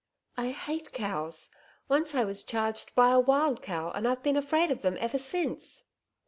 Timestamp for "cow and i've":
3.61-4.23